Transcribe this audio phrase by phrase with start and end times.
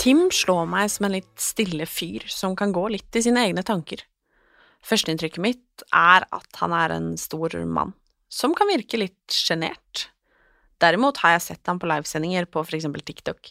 [0.00, 3.60] Tim slår meg som en litt stille fyr som kan gå litt i sine egne
[3.66, 4.00] tanker.
[4.80, 7.92] Førsteinntrykket mitt er at han er en stor mann,
[8.32, 10.06] som kan virke litt sjenert.
[10.80, 13.50] Derimot har jeg sett ham på livesendinger på for eksempel TikTok,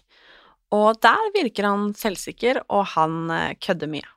[0.73, 4.09] og der virker han selvsikker, og han eh, kødder mye.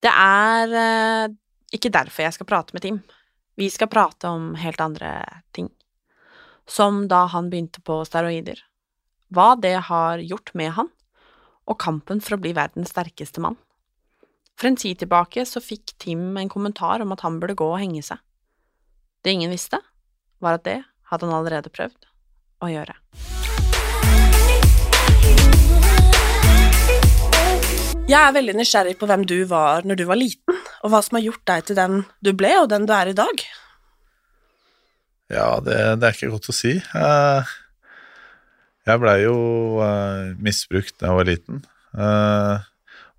[0.00, 1.34] Det er eh,
[1.76, 3.02] ikke derfor jeg skal prate med Tim.
[3.60, 5.12] Vi skal prate om helt andre
[5.52, 5.68] ting.
[6.64, 8.64] Som da han begynte på steroider.
[9.28, 10.88] Hva det har gjort med han,
[11.70, 13.58] og kampen for å bli verdens sterkeste mann.
[14.58, 17.80] For en tid tilbake så fikk Tim en kommentar om at han burde gå og
[17.80, 18.18] henge seg.
[19.24, 19.80] Det ingen visste,
[20.40, 22.08] var at det hadde han allerede prøvd
[22.64, 22.96] å gjøre.
[28.10, 31.16] Jeg er veldig nysgjerrig på hvem du var når du var liten, og hva som
[31.16, 33.44] har gjort deg til den du ble, og den du er i dag.
[35.30, 36.72] Ja, det, det er ikke godt å si.
[36.80, 37.52] Eh,
[38.90, 39.36] Jeg blei jo
[39.84, 41.62] eh, misbrukt da jeg var liten,
[41.94, 42.68] eh,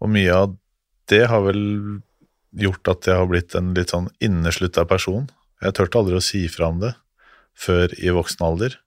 [0.01, 0.55] og mye av
[1.11, 1.61] det har vel
[2.61, 5.29] gjort at jeg har blitt en litt sånn inneslutta person.
[5.63, 6.93] Jeg turte aldri å si fra om det
[7.57, 8.77] før i voksen alder.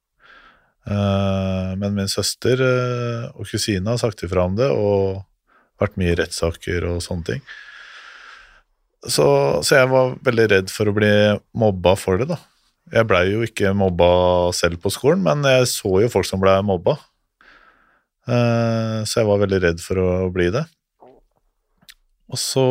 [0.88, 5.24] Eh, Men min søster eh, og kusine har sagt ifra om det, og
[5.80, 7.44] vært mye i rettssaker og sånne ting.
[9.04, 9.26] Så,
[9.60, 11.12] så jeg var veldig redd for å bli
[11.60, 12.38] mobba for det, da.
[12.94, 14.08] Jeg blei jo ikke mobba
[14.54, 16.94] selv på skolen, men jeg så jo folk som blei mobba.
[18.28, 20.62] Eh, Så jeg var veldig redd for å bli det.
[22.30, 22.62] Og så,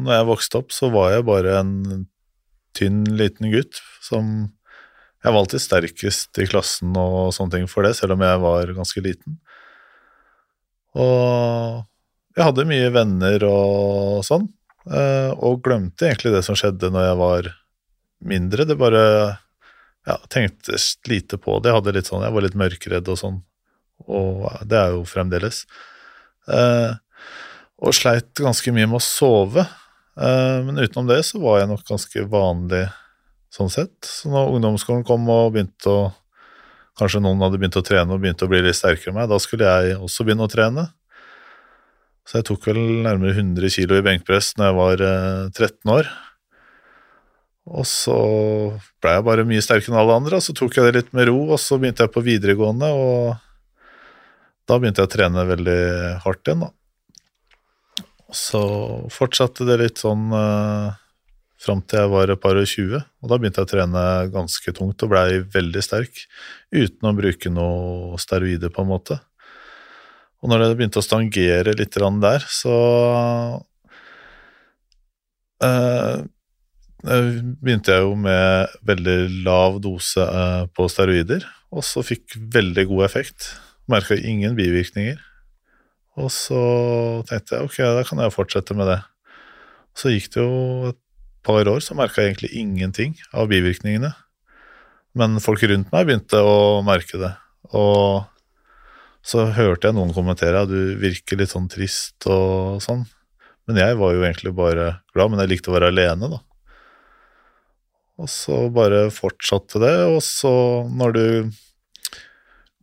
[0.00, 2.06] når jeg vokste opp, så var jeg bare en
[2.76, 4.50] tynn, liten gutt som
[5.20, 8.70] Jeg var alltid sterkest i klassen og sånne ting for det, selv om jeg var
[8.72, 9.34] ganske liten.
[10.96, 11.82] Og
[12.32, 14.46] jeg hadde mye venner og sånn,
[14.88, 17.50] eh, og glemte egentlig det som skjedde når jeg var
[18.32, 18.64] mindre.
[18.64, 19.04] Det bare
[20.06, 20.78] ja, tenkte
[21.08, 21.72] lite på det.
[21.72, 23.40] Jeg sånn, jeg var litt mørkredd og sånn,
[24.06, 25.64] og det er jo fremdeles.
[26.48, 26.94] Eh,
[27.80, 29.64] og sleit ganske mye med å sove,
[30.16, 32.86] eh, men utenom det så var jeg nok ganske vanlig
[33.52, 33.98] sånn sett.
[34.06, 36.00] Så når ungdomsskolen kom og begynte å
[37.00, 39.38] Kanskje noen hadde begynt å trene og begynte å bli litt sterkere enn meg, da
[39.40, 40.82] skulle jeg også begynne å trene.
[42.28, 46.10] Så jeg tok vel nærmere 100 kilo i benkpress når jeg var eh, 13 år.
[47.68, 48.16] Og så
[49.02, 51.28] ble jeg bare mye sterkere enn alle andre, og så tok jeg det litt med
[51.28, 53.36] ro, og så begynte jeg på videregående, og
[54.70, 55.82] da begynte jeg å trene veldig
[56.24, 56.72] hardt igjen, da.
[58.30, 58.62] Og så
[59.10, 60.94] fortsatte det litt sånn uh,
[61.60, 64.74] fram til jeg var et par og tjue, og da begynte jeg å trene ganske
[64.76, 66.22] tungt og blei veldig sterk,
[66.72, 69.18] uten å bruke noe steroider, på en måte.
[70.40, 72.76] Og når det begynte å stangere litt der, så
[75.60, 76.22] eh, eh,
[77.04, 83.04] begynte jeg jo med veldig lav dose eh, på steroider, og så fikk veldig god
[83.06, 83.52] effekt.
[83.90, 85.20] Merka ingen bivirkninger.
[86.20, 86.60] Og så
[87.28, 88.98] tenkte jeg ok, da kan jeg fortsette med det.
[89.96, 90.98] Så gikk det jo et
[91.46, 94.12] par år, så merka jeg egentlig ingenting av bivirkningene.
[95.16, 97.32] Men folk rundt meg begynte å merke det.
[97.74, 98.26] Og
[99.26, 103.06] så hørte jeg noen kommentere at du virker litt sånn trist og sånn.
[103.68, 106.40] Men jeg var jo egentlig bare glad, men jeg likte å være alene, da.
[108.20, 110.52] Og så bare fortsatte det, og så
[110.92, 111.24] når du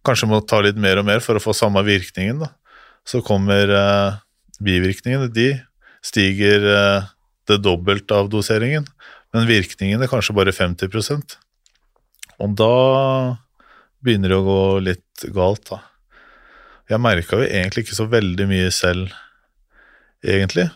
[0.07, 2.51] kanskje må ta litt mer og mer for å få samme virkningen, da,
[3.07, 4.17] så kommer eh,
[4.63, 5.29] bivirkningene.
[5.33, 5.51] De
[6.05, 7.09] stiger eh,
[7.47, 8.87] det dobbelte av doseringen,
[9.35, 11.35] men virkningen er kanskje bare 50%
[12.39, 12.73] Og da
[14.03, 15.81] begynner det å gå litt galt, da.
[16.87, 19.11] Jeg merka jo egentlig ikke så veldig mye selv,
[20.23, 20.69] egentlig.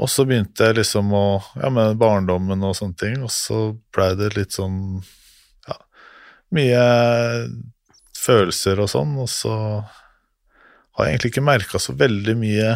[0.00, 1.26] Og så begynte jeg liksom å
[1.60, 5.02] Ja, med barndommen og sånne ting, og så blei det litt sånn
[5.68, 5.76] Ja,
[6.54, 6.86] mye
[8.22, 9.54] følelser og sånn, og så
[10.92, 12.72] har jeg egentlig ikke merka så veldig mye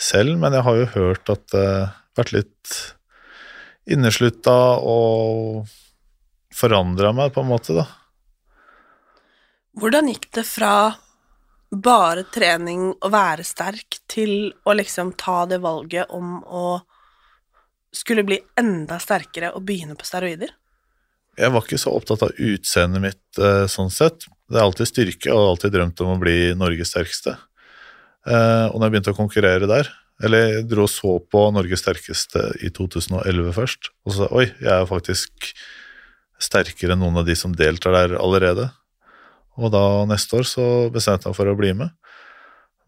[0.00, 2.74] selv, men jeg har jo hørt at det har vært litt
[3.90, 5.70] inneslutta og
[6.54, 7.86] forandra meg, på en måte, da.
[9.78, 10.72] Hvordan gikk det fra
[11.70, 16.80] bare trening og være sterk til å liksom ta det valget om å
[17.94, 20.52] skulle bli enda sterkere og begynne på steroider?
[21.38, 24.26] Jeg var ikke så opptatt av utseendet mitt eh, sånn sett.
[24.50, 27.36] Det er alltid styrke, og jeg har alltid drømt om å bli Norges sterkeste.
[28.26, 29.90] Eh, og når jeg begynte å konkurrere der,
[30.20, 34.74] eller jeg dro og så på Norges sterkeste i 2011 først, og så oi, jeg
[34.74, 35.52] er faktisk
[36.40, 38.68] sterkere enn noen av de som deltar der allerede.
[39.58, 41.94] Og da neste år så bestemte jeg meg for å bli med.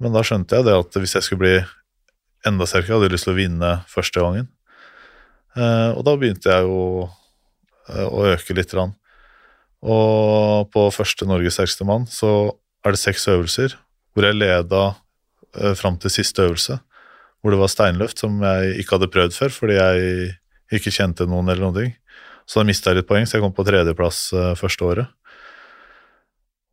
[0.03, 1.57] Men da skjønte jeg det at hvis jeg skulle bli
[2.49, 4.49] enda sterkere, hadde jeg lyst til å vinne første gangen.
[5.57, 6.83] Eh, og da begynte jeg jo
[7.89, 8.75] eh, å øke litt.
[8.75, 8.95] Rann.
[9.83, 12.53] Og på første Norges sterkeste mann så
[12.87, 13.77] er det seks øvelser
[14.13, 14.83] hvor jeg leda
[15.59, 16.79] eh, fram til siste øvelse.
[17.43, 20.37] Hvor det var steinløft som jeg ikke hadde prøvd før fordi jeg
[20.79, 21.97] ikke kjente noen eller noen ting.
[22.47, 25.13] Så da mista jeg litt poeng, så jeg kom på tredjeplass eh, første året.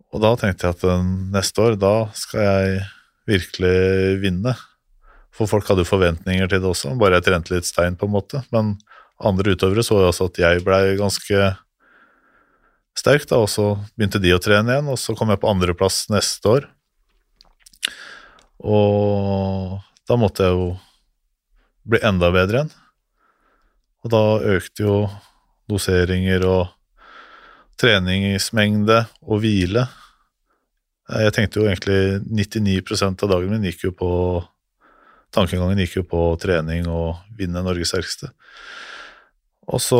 [0.10, 2.82] Og da tenkte jeg at eh, neste år, da skal jeg
[3.30, 4.56] virkelig vinne.
[5.36, 8.16] For folk hadde jo forventninger til det også, bare jeg trente litt stein, på en
[8.16, 8.42] måte.
[8.54, 8.74] Men
[9.22, 11.54] andre utøvere så jo også at jeg blei ganske
[12.98, 16.08] sterk, da, og så begynte de å trene igjen, og så kom jeg på andreplass
[16.12, 16.68] neste år.
[18.60, 19.78] Og
[20.10, 20.70] da måtte jeg jo
[21.90, 22.74] bli enda bedre igjen.
[24.04, 24.24] Og da
[24.58, 24.98] økte jo
[25.70, 26.76] doseringer og
[27.80, 29.86] treningsmengde og hvile.
[31.10, 34.12] Jeg tenkte jo egentlig 99% av dagen min gikk jo på
[35.30, 38.32] Tankegangen gikk jo på trening og vinne Norges sterkeste.
[39.70, 40.00] Og så,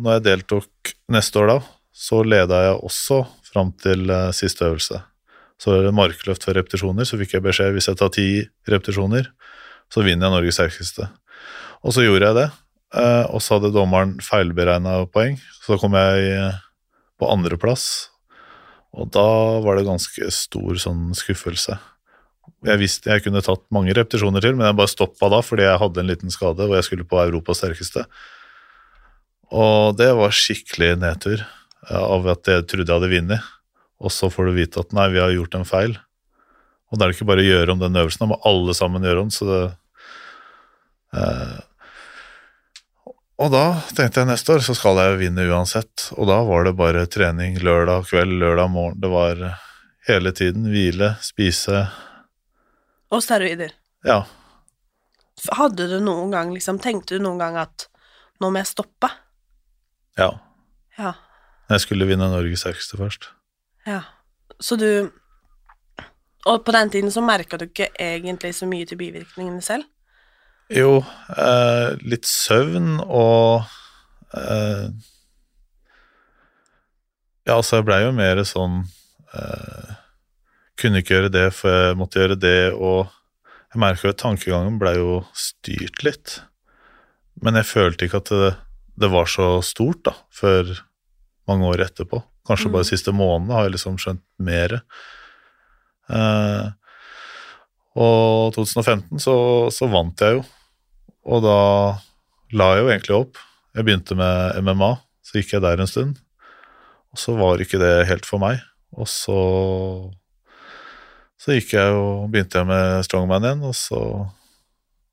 [0.00, 1.56] når jeg deltok neste år da,
[1.92, 3.18] så leda jeg også
[3.50, 5.02] fram til uh, siste øvelse.
[5.60, 8.26] Så er det markløft for repetisjoner, så fikk jeg beskjed hvis jeg tar ti
[8.72, 9.28] repetisjoner,
[9.92, 11.10] så vinner jeg Norges sterkeste.
[11.84, 12.48] Og så gjorde jeg det,
[12.96, 16.48] uh, og så hadde dommeren feilberegna poeng, så da kom jeg
[17.20, 18.13] på andreplass.
[18.94, 19.26] Og da
[19.64, 21.76] var det ganske stor sånn skuffelse.
[22.64, 25.80] Jeg visste jeg kunne tatt mange repetisjoner til, men jeg bare stoppa da fordi jeg
[25.82, 28.04] hadde en liten skade og jeg skulle på Europas sterkeste.
[29.54, 31.44] Og det var skikkelig nedtur
[31.90, 33.52] av at jeg trodde jeg hadde vunnet,
[34.00, 35.98] og så får du vite at nei, vi har gjort en feil.
[36.90, 39.04] Og da er det ikke bare å gjøre om den øvelsen, da må alle sammen
[39.04, 39.60] gjøre om, så det
[41.18, 41.56] eh,
[43.42, 43.64] Og da
[43.96, 47.56] tenkte jeg neste år så skal jeg vinne uansett, og da var det bare trening
[47.58, 49.00] lørdag kveld, lørdag morgen.
[49.02, 49.40] Det var
[50.06, 51.86] hele tiden hvile, spise
[53.10, 53.74] Og steroider.
[54.06, 54.22] Ja.
[55.58, 57.88] Hadde du noen gang liksom Tenkte du noen gang at
[58.40, 59.10] nå må jeg stoppe?
[60.18, 60.30] Ja.
[60.98, 61.14] Ja.
[61.72, 63.28] Jeg skulle vinne Norges sterkeste først.
[63.88, 64.02] Ja.
[64.60, 65.10] Så du
[66.46, 69.88] Og på den tiden så merka du ikke egentlig så mye til bivirkningene selv?
[70.72, 71.02] Jo,
[71.36, 73.66] eh, litt søvn og
[74.32, 74.86] eh,
[77.44, 78.78] Ja, altså, jeg blei jo mer sånn
[79.36, 79.90] eh,
[80.80, 83.12] Kunne ikke gjøre det, for jeg måtte gjøre det, og
[83.74, 86.38] jeg merka jo at tankegangen blei jo styrt litt.
[87.42, 88.50] Men jeg følte ikke at det,
[89.02, 90.72] det var så stort, da, før
[91.50, 92.22] mange år etterpå.
[92.48, 94.76] Kanskje bare de siste månedene har jeg liksom skjønt mer.
[96.10, 96.66] Eh,
[97.94, 99.36] og 2015 så,
[99.74, 100.44] så, vant jeg jo,
[101.30, 101.58] og da
[102.54, 103.40] la jeg jo egentlig opp.
[103.74, 104.90] Jeg begynte med MMA,
[105.24, 106.18] så gikk jeg der en stund.
[107.14, 108.60] Og så var ikke det helt for meg.
[108.94, 109.38] Og så
[111.44, 113.98] så gikk jeg jo, begynte jeg med strongman igjen, og så,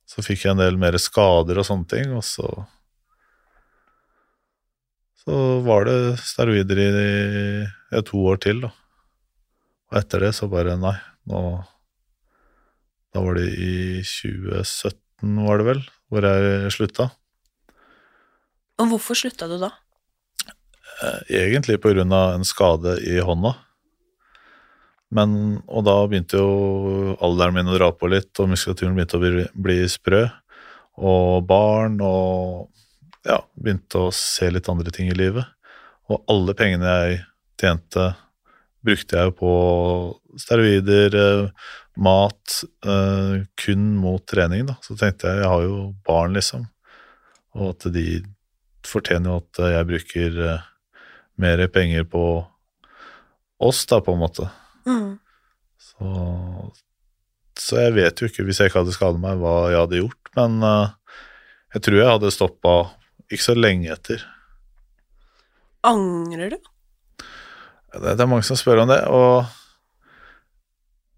[0.07, 2.47] så fikk jeg en del mer skader og sånne ting, og så
[5.21, 6.87] så var det steroider i,
[7.93, 8.71] i to år til, da.
[9.91, 10.95] Og etter det så bare nei,
[11.29, 11.41] nå
[13.11, 17.09] Da var det i 2017, var det vel, hvor jeg slutta.
[18.81, 19.73] Og hvorfor slutta du da?
[21.01, 23.53] Eh, egentlig på grunn av en skade i hånda.
[25.11, 25.33] Men,
[25.67, 29.45] og da begynte jo alderen min å dra på litt, og muskulaturen begynte å bli,
[29.67, 30.23] bli sprø.
[31.01, 32.69] Og barn, og
[33.27, 35.47] ja, begynte å se litt andre ting i livet.
[36.11, 37.21] Og alle pengene jeg
[37.61, 38.11] tjente,
[38.81, 39.51] brukte jeg jo på
[40.41, 44.77] steroider, eh, mat, uh, kun mot trening, da.
[44.85, 46.67] Så tenkte jeg, jeg har jo barn, liksom,
[47.57, 48.21] og at de
[48.87, 50.69] fortjener jo at jeg bruker uh,
[51.41, 52.23] mer penger på
[53.61, 54.47] oss, da, på en måte.
[54.87, 55.19] Mm.
[55.81, 56.13] Så
[57.61, 60.31] så jeg vet jo ikke, hvis jeg ikke hadde skadet meg, hva jeg hadde gjort.
[60.37, 61.17] Men uh,
[61.75, 62.75] jeg tror jeg hadde stoppa
[63.31, 64.23] ikke så lenge etter.
[65.87, 66.59] Angrer du?
[67.91, 69.45] Det, det er mange som spør om det, og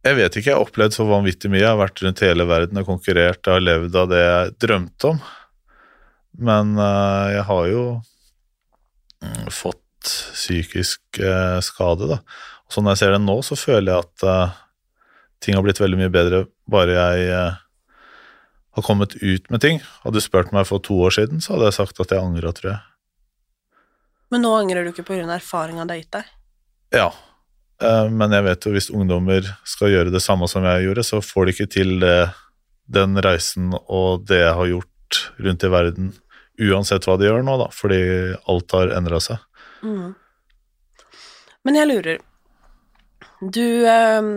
[0.04, 1.62] jeg vet ikke, jeg har opplevd så vanvittig mye.
[1.62, 5.12] Jeg har vært rundt hele verden og konkurrert, jeg har levd av det jeg drømte
[5.14, 5.22] om.
[6.44, 7.84] Men eh, jeg har jo
[9.24, 12.20] mm, fått psykisk eh, skade, da.
[12.68, 14.62] Og sånn jeg ser det nå, så føler jeg at eh,
[15.46, 17.34] ting har blitt veldig mye bedre bare jeg
[18.74, 19.84] har kommet ut med ting.
[20.04, 22.52] Hadde du spurt meg for to år siden, så hadde jeg sagt at jeg angra,
[22.56, 22.80] tror jeg.
[24.34, 26.34] Men nå angrer du ikke på grunn av erfaringa det har gitt deg?
[26.94, 27.12] Ja,
[27.82, 31.46] men jeg vet jo hvis ungdommer skal gjøre det samme som jeg gjorde, så får
[31.46, 32.18] de ikke til det,
[32.86, 36.12] den reisen og det jeg har gjort rundt i verden,
[36.62, 38.02] uansett hva de gjør nå, da, fordi
[38.50, 39.42] alt har endra seg.
[39.84, 40.14] Mm.
[41.64, 42.22] Men jeg lurer
[43.54, 44.30] Du øh,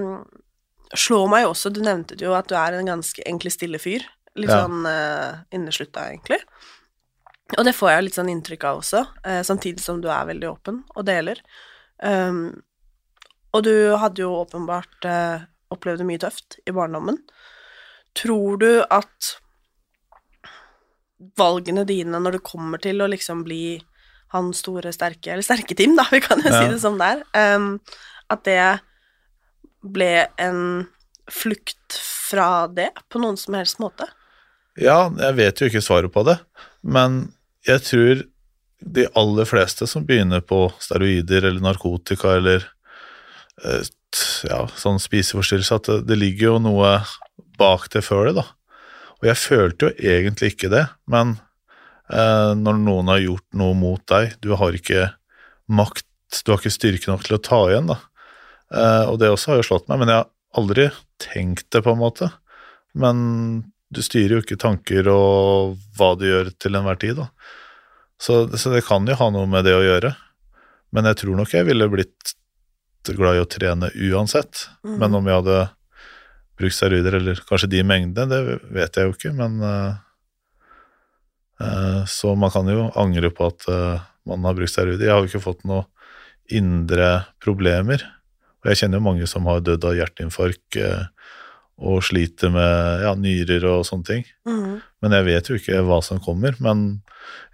[0.94, 4.06] slår meg jo også Du nevnte jo at du er en ganske egentlig stille fyr.
[4.36, 4.64] Litt Ja.
[4.64, 6.40] sånn øh, inneslutta, egentlig.
[7.56, 10.48] Og det får jeg litt sånn inntrykk av også, øh, samtidig som du er veldig
[10.50, 11.40] åpen og deler.
[12.02, 12.62] Um,
[13.56, 17.18] og du hadde jo åpenbart eh, opplevd mye tøft i barndommen.
[18.16, 19.36] Tror du at
[21.40, 23.78] valgene dine når det kommer til å liksom bli
[24.34, 27.24] han store, sterke Eller sterke Tim, da, vi kan jo si det som det er.
[27.56, 27.76] Um,
[28.32, 28.60] at det
[29.86, 30.60] ble en
[31.30, 34.08] flukt fra det på noen som helst måte.
[34.76, 36.36] Ja, jeg vet jo ikke svaret på det,
[36.82, 37.28] men
[37.66, 38.24] jeg tror
[38.86, 42.66] de aller fleste som begynner på steroider eller narkotika eller
[43.64, 46.92] ja, sånn spiseforstyrrelse, at det, det ligger jo noe
[47.60, 48.46] bak det før det, da.
[49.20, 51.38] Og jeg følte jo egentlig ikke det, men
[52.12, 55.08] eh, når noen har gjort noe mot deg, du har ikke
[55.72, 56.06] makt,
[56.44, 58.00] du har ikke styrke nok til å ta igjen, da.
[58.74, 60.90] Eh, og det også har jo slått meg, men jeg har aldri
[61.22, 62.30] tenkt det, på en måte.
[62.96, 63.16] Men
[63.92, 67.30] du styrer jo ikke tanker og hva du gjør til enhver tid, da.
[68.20, 70.14] Så, så det kan jo ha noe med det å gjøre.
[70.96, 72.36] Men jeg tror nok jeg ville blitt
[73.14, 74.66] glad i å trene uansett.
[74.82, 74.96] Mm.
[75.02, 75.60] Men om jeg hadde
[76.58, 79.94] brukt steroider, eller kanskje de mengdene, det vet jeg jo ikke, men uh,
[82.10, 85.06] Så man kan jo angre på at uh, man har brukt steroider.
[85.06, 85.86] Jeg har jo ikke fått noe
[86.52, 88.02] indre problemer.
[88.62, 90.78] Og jeg kjenner jo mange som har dødd av hjerteinfarkt
[91.76, 94.22] og sliter med ja, nyrer og sånne ting.
[94.48, 94.78] Mm.
[95.04, 96.56] Men jeg vet jo ikke hva som kommer.
[96.62, 96.86] Men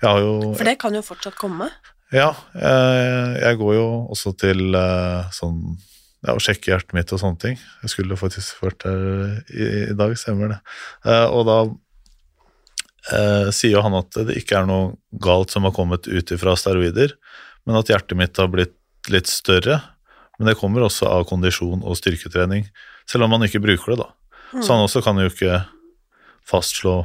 [0.01, 1.69] jeg har jo For det kan jo fortsatt komme.
[2.13, 5.63] Ja, jeg, jeg går jo også til eh, sånn
[6.23, 7.57] ja, å sjekke hjertet mitt og sånne ting.
[7.83, 10.59] Jeg skulle faktisk vært der i, i dag, stemmer det.
[11.09, 11.57] Eh, og da
[13.17, 14.93] eh, sier jo han at det ikke er noe
[15.25, 17.17] galt som har kommet ut ifra steroider,
[17.67, 18.77] men at hjertet mitt har blitt
[19.11, 19.81] litt større.
[20.39, 22.69] Men det kommer også av kondisjon og styrketrening,
[23.11, 24.09] selv om man ikke bruker det, da.
[24.53, 24.63] Mm.
[24.63, 25.63] Så han også kan jo ikke
[26.49, 26.97] fastslå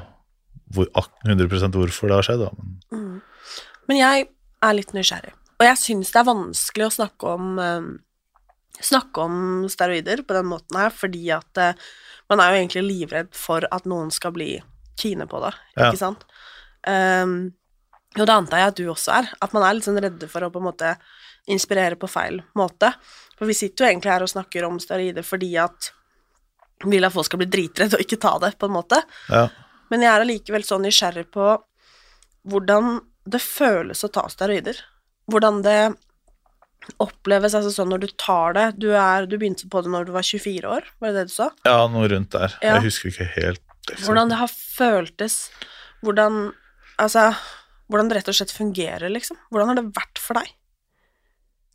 [0.75, 2.51] hvor, ak- 100 hvorfor det har skjedd, da.
[2.59, 3.21] Men Mm.
[3.87, 4.25] Men jeg
[4.63, 7.87] er litt nysgjerrig, og jeg syns det er vanskelig å snakke om eh,
[8.77, 11.71] Snakke om steroider på den måten her, fordi at uh,
[12.29, 14.51] man er jo egentlig livredd for at noen skal bli
[15.01, 15.87] kine på det, Ja.
[15.87, 16.25] ikke sant?
[16.85, 17.55] Um,
[18.19, 20.45] og det antar jeg at du også er, at man er litt sånn redde for
[20.45, 20.91] å på en måte
[21.49, 22.91] inspirere på feil måte.
[23.39, 25.89] For vi sitter jo egentlig her og snakker om steroider fordi at
[26.85, 29.01] vi vil at folk skal bli dritredde og ikke ta det, på en måte.
[29.33, 29.47] ja.
[29.89, 31.49] Men jeg er allikevel så nysgjerrig på
[32.45, 34.79] hvordan det føles å ta steroider.
[35.31, 35.79] Hvordan det
[37.03, 40.13] oppleves, altså sånn når du tar det Du, er, du begynte på det når du
[40.15, 41.49] var 24 år, var det det du sa?
[41.67, 42.55] Ja, noe rundt der.
[42.61, 42.77] Ja.
[42.77, 43.63] Jeg husker ikke helt.
[43.87, 44.05] eksakt.
[44.05, 45.37] Hvordan det har føltes
[46.05, 46.51] Hvordan
[46.97, 47.31] Altså
[47.87, 49.37] Hvordan det rett og slett fungerer, liksom.
[49.47, 50.49] Hvordan har det vært for deg?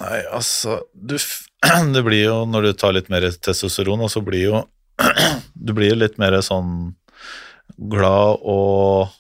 [0.03, 1.17] Nei, altså du,
[1.95, 4.63] Det blir jo, når du tar litt mer testosteron, og så blir jo
[5.67, 6.93] Du blir jo litt mer sånn
[7.93, 9.13] glad og,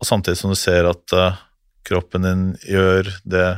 [0.00, 1.40] og samtidig som du ser at eh,
[1.86, 3.48] kroppen din gjør det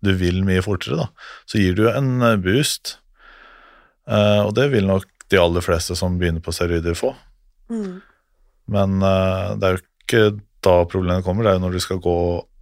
[0.00, 1.08] du vil mye fortere, da,
[1.48, 2.96] så gir du en eh, boost.
[4.08, 7.12] uh, og det vil nok de aller fleste som begynner på steroider, få.
[7.70, 8.00] Mm.
[8.72, 10.24] Men uh, det er jo ikke
[10.64, 12.16] da problemet kommer, det er jo når du skal gå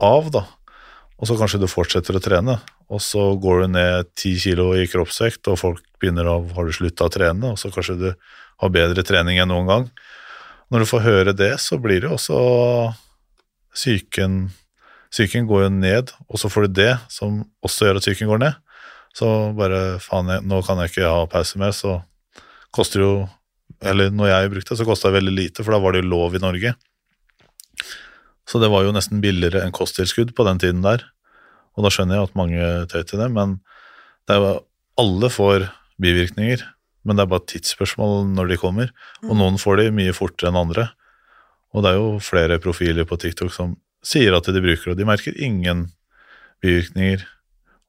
[0.04, 0.44] av, da.
[1.18, 2.58] Og så kanskje du fortsetter å trene,
[2.88, 6.74] og så går du ned ti kilo i kroppsvekt, og folk begynner å Har du
[6.74, 7.54] slutta å trene?
[7.54, 8.08] Og så kanskje du
[8.62, 9.88] har bedre trening enn noen gang.
[10.70, 12.38] Når du får høre det, så blir det også
[13.74, 14.48] Psyken
[15.12, 18.42] Psyken går jo ned, og så får du det, som også gjør at psyken går
[18.42, 18.58] ned.
[19.16, 22.00] Så bare faen, nå kan jeg ikke ha pause mer, så
[22.74, 23.12] koster jo
[23.78, 26.08] Eller når jeg brukte det, så kosta det veldig lite, for da var det jo
[26.10, 26.72] lov i Norge.
[28.48, 31.04] Så det var jo nesten billigere enn kosttilskudd på den tiden der.
[31.76, 33.60] Og da skjønner jeg at mange tøy til det, men
[34.26, 34.54] det er jo,
[34.98, 35.68] alle får
[36.02, 36.64] bivirkninger.
[37.04, 38.90] men det er bare et tidsspørsmål når de kommer.
[39.22, 40.88] Og noen får de mye fortere enn andre.
[41.72, 45.00] Og det er jo flere profiler på TikTok som sier at de bruker det, og
[45.00, 45.88] de merker ingen
[46.64, 47.24] bivirkninger.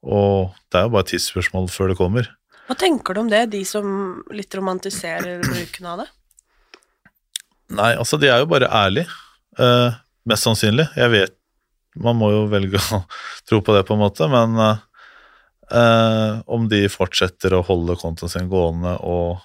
[0.06, 2.30] Og det er jo bare et tidsspørsmål før det kommer.
[2.70, 6.08] Hva tenker du om det, de som litt romantiserer bruken av det?
[7.80, 9.10] Nei, altså, de er jo bare ærlige.
[9.58, 9.98] Eh,
[10.30, 10.88] mest sannsynlig.
[10.96, 11.36] Jeg vet
[11.98, 13.00] Man må jo velge å
[13.50, 14.82] tro på det, på en måte, men eh,
[15.74, 19.42] eh, om de fortsetter å holde kontoen sin gående, og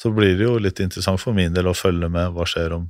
[0.00, 2.88] så blir det jo litt interessant for min del å følge med hva skjer om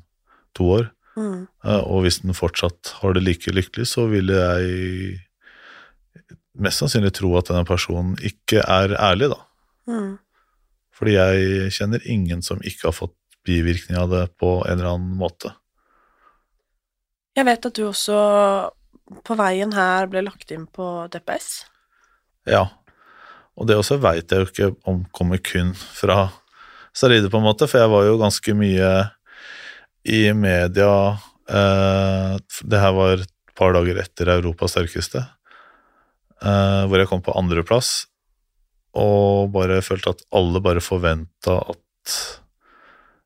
[0.55, 0.87] to år.
[1.16, 1.47] Mm.
[1.64, 5.21] Eh, og hvis den fortsatt har det like lykkelig, så vil jeg
[6.62, 9.40] mest sannsynlig tro at denne personen ikke er ærlig, da.
[9.88, 10.12] Mm.
[10.92, 13.16] Fordi jeg kjenner ingen som ikke har fått
[13.47, 15.54] bivirkning av det på en eller annen måte.
[17.37, 18.19] Jeg vet at du også
[19.26, 21.64] på veien her ble lagt inn på DPS.
[22.49, 22.66] Ja.
[23.57, 26.31] Og det også veit jeg jo ikke om kommer kun fra
[26.92, 28.88] Saride, på en måte, for jeg var jo ganske mye
[30.05, 31.19] i media
[31.49, 35.21] eh, Det her var et par dager etter Europas sterkeste,
[36.43, 38.07] eh, hvor jeg kom på andreplass,
[38.99, 42.17] og bare følte at alle bare forventa at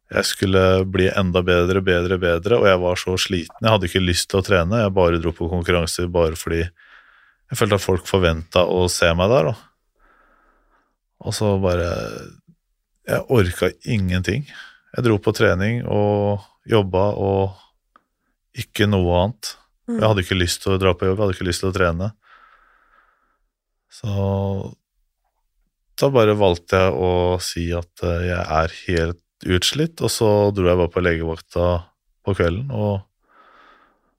[0.06, 3.58] jeg skulle bli enda bedre, bedre, bedre, og jeg var så sliten.
[3.62, 7.58] Jeg hadde ikke lyst til å trene, jeg bare dro på konkurranser bare fordi jeg
[7.58, 9.56] følte at folk forventa å se meg der, da.
[11.26, 11.88] Og så bare
[13.06, 14.48] Jeg orka ingenting.
[14.94, 17.56] Jeg dro på trening og jobba og
[18.56, 19.52] ikke noe annet.
[19.90, 21.76] Jeg hadde ikke lyst til å dra på jobb, jeg hadde ikke lyst til å
[21.76, 22.10] trene.
[23.92, 24.14] Så
[25.96, 30.68] da bare valgte jeg å si at eh, jeg er helt utslitt, og så dro
[30.68, 31.68] jeg bare på legevakta
[32.26, 33.04] på kvelden, og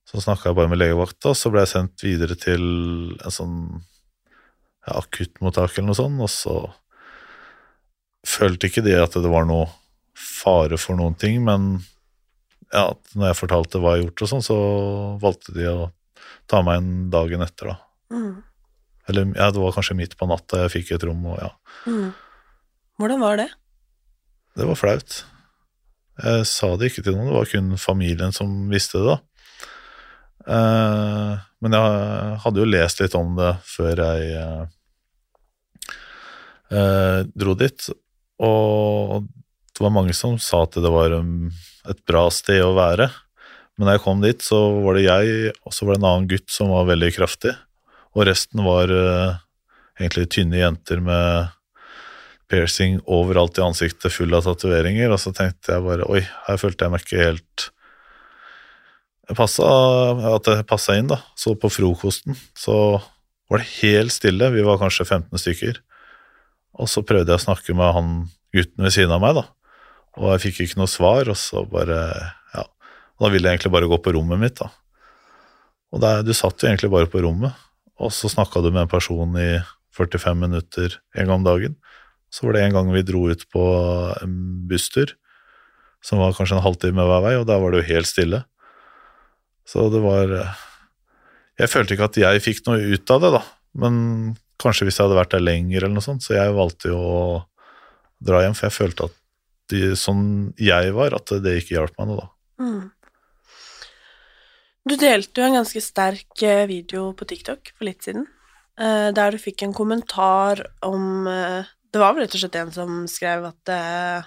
[0.07, 2.63] så snakka jeg bare med legevakta, og så ble jeg sendt videre til
[3.17, 3.57] en sånn
[4.87, 6.55] ja, akuttmottak eller noe sånt, og så
[8.27, 9.67] følte ikke de at det var noe
[10.37, 11.77] fare for noen ting, men
[12.73, 14.57] ja, når jeg fortalte hva jeg har gjort og sånn, så
[15.21, 15.77] valgte de å
[16.51, 17.77] ta meg inn dagen etter, da.
[18.13, 18.35] Mm.
[19.07, 21.51] Eller ja, det var kanskje midt på natta jeg fikk et rom, og ja.
[21.87, 22.11] Mm.
[22.99, 23.47] Hvordan var det?
[24.57, 25.19] Det var flaut.
[26.17, 29.19] Jeg sa det ikke til noen, det var kun familien som visste det, da.
[30.47, 34.63] Eh, men jeg hadde jo lest litt om det før jeg eh,
[36.71, 37.89] eh, dro dit,
[38.43, 39.27] og
[39.81, 41.49] det var mange som sa at det var um,
[41.89, 43.09] et bra sted å være.
[43.77, 46.29] Men da jeg kom dit, så var det jeg, og så var det en annen
[46.31, 47.53] gutt som var veldig kraftig.
[48.17, 49.37] Og resten var uh,
[49.99, 51.53] egentlig tynne jenter med
[52.49, 55.11] piercing overalt i ansiktet, full av tatoveringer.
[55.13, 57.67] Og så tenkte jeg bare oi, her følte jeg meg ikke helt
[59.35, 59.67] passa,
[60.37, 61.19] At jeg passa inn, da.
[61.35, 63.01] Så på frokosten så
[63.51, 64.51] var det helt stille.
[64.53, 65.81] Vi var kanskje 15 stykker.
[66.77, 68.11] Og så prøvde jeg å snakke med han
[68.55, 69.45] gutten ved siden av meg, da.
[70.17, 72.01] Og jeg fikk jo ikke noe svar, og så bare
[72.55, 72.65] Ja.
[73.17, 74.69] Og da ville jeg egentlig bare gå på rommet mitt, da.
[75.93, 77.53] Og der, du satt jo egentlig bare på rommet,
[77.97, 79.61] og så snakka du med en person i
[79.97, 81.77] 45 minutter en gang om dagen.
[82.29, 83.63] Så var det en gang vi dro ut på
[84.21, 84.35] en
[84.69, 85.15] busstur,
[86.03, 88.43] som var kanskje en halvtime hver vei, og der var det jo helt stille.
[89.67, 90.55] Så det var
[91.57, 93.39] Jeg følte ikke at jeg fikk noe ut av det, da,
[93.81, 93.95] men
[94.61, 97.21] kanskje hvis jeg hadde vært der lenger eller noe sånt, så jeg valgte jo å
[98.21, 99.15] dra hjem, for jeg følte at
[99.71, 102.29] de, sånn jeg var, at det ikke hjalp meg noe, da.
[102.63, 102.85] Mm.
[104.87, 108.23] Du delte jo en ganske sterk eh, video på TikTok for litt siden,
[108.79, 112.71] eh, der du fikk en kommentar om eh, Det var vel rett og slett en
[112.71, 114.25] som skrev at uh,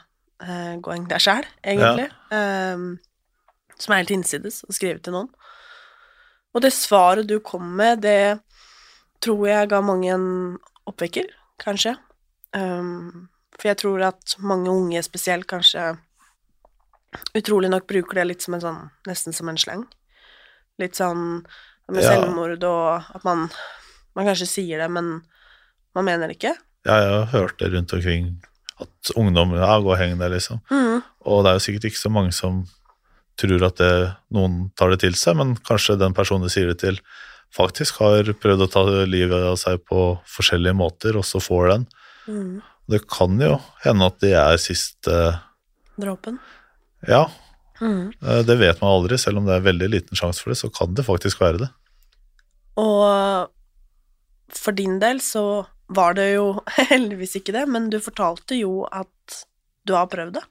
[0.80, 2.06] Going deg sjæl, egentlig.
[2.32, 2.94] Um,
[3.76, 5.28] som er helt innsides å skrive til noen.
[6.56, 8.40] Og det svaret du kom med, det
[9.20, 10.26] tror jeg ga mange en
[10.88, 11.28] oppvekker,
[11.60, 11.92] kanskje.
[12.56, 13.28] Um,
[13.60, 15.92] for jeg tror at mange unge spesielt kanskje
[17.36, 19.84] utrolig nok bruker det litt som en sånn Nesten som en slang.
[20.80, 21.44] Litt sånn
[21.90, 22.14] med Ja.
[22.14, 23.50] selvmord og at man
[24.16, 25.22] Man kanskje sier det, men
[25.94, 26.56] man mener det ikke.
[26.84, 28.42] Ja, jeg har hørt det rundt omkring
[28.80, 30.58] at ungdom ja, gå og heng deg, liksom.
[30.68, 31.02] Mm.
[31.30, 32.64] Og det er jo sikkert ikke så mange som
[33.38, 36.80] tror at det, noen tar det til seg, men kanskje den personen du sier det
[36.82, 36.98] til,
[37.54, 41.86] faktisk har prøvd å ta livet av seg på forskjellige måter, og så får den.
[42.26, 42.62] Mm.
[42.90, 45.20] Det kan jo hende at det er siste
[46.00, 46.38] Dråpen.
[47.08, 47.26] Ja,
[47.80, 48.12] Mm.
[48.20, 49.16] eh, det vet man aldri.
[49.16, 51.68] Selv om det er veldig liten sjanse for det, så kan det faktisk være det.
[52.80, 53.48] Og
[54.52, 59.44] for din del så var det jo heldigvis ikke det, men du fortalte jo at
[59.88, 60.44] du har prøvd det.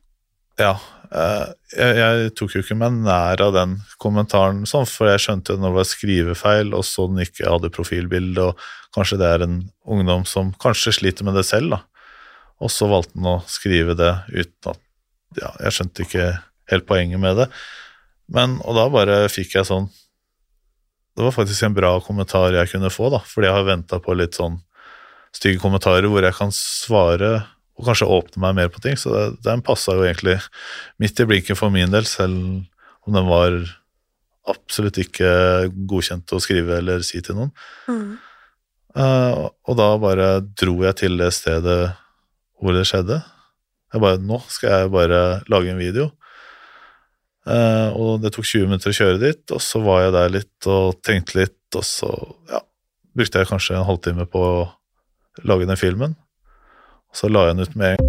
[0.60, 0.74] Ja,
[1.16, 1.46] eh,
[1.78, 5.70] jeg, jeg tok jo ikke meg nær av den kommentaren, sånn, for jeg skjønte når
[5.70, 8.66] det var skrivefeil, og så den ikke hadde profilbilde, og
[8.98, 11.80] kanskje det er en ungdom som kanskje sliter med det selv, da.
[12.60, 14.86] Og så valgte han å skrive det uten at
[15.38, 16.24] Ja, jeg skjønte ikke
[16.72, 17.46] helt poenget med det.
[18.34, 19.86] Men, og da bare fikk jeg sånn
[21.18, 24.16] Det var faktisk en bra kommentar jeg kunne få, da, fordi jeg har venta på
[24.18, 24.60] litt sånn
[25.36, 27.34] stygge kommentarer hvor jeg kan svare
[27.80, 28.98] og kanskje åpne meg mer på ting.
[29.00, 30.38] Så det, den passa jo egentlig
[31.00, 32.64] midt i blinken for min del, selv
[33.08, 33.60] om den var
[34.50, 35.30] absolutt ikke
[35.90, 37.54] godkjent å skrive eller si til noen.
[37.88, 38.18] Mm.
[38.98, 41.80] Uh, og da bare dro jeg til det stedet
[42.60, 43.20] hvor det skjedde.
[43.94, 46.10] Jeg bare Nå skal jeg bare lage en video.
[47.50, 50.70] Eh, og det tok 20 minutter å kjøre dit, og så var jeg der litt
[50.70, 52.12] og tenkte litt, og så
[52.52, 52.62] ja,
[53.18, 54.70] brukte jeg kanskje en halvtime på å
[55.48, 56.18] lage den filmen.
[57.10, 58.09] Og så la jeg den ut med en gang.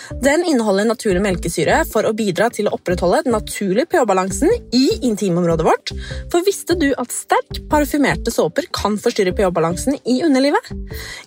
[0.19, 5.65] Den inneholder naturlig melkesyre for å bidra til å opprettholde den naturlige pH-balansen i intimområdet
[5.65, 5.93] vårt.
[6.33, 10.71] For visste du at sterk parfymerte såper kan forstyrre pH-balansen i underlivet?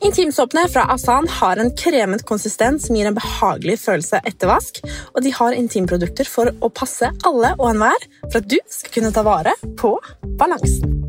[0.05, 4.83] Intimsåpene fra Asan har en kremet konsistens som gir en behagelig følelse etter vask,
[5.14, 9.14] og de har intimprodukter for å passe alle og enhver for at du skal kunne
[9.16, 9.97] ta vare på
[10.38, 11.01] balansen.